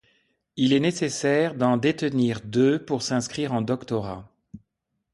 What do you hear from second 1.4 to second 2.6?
d'en détenir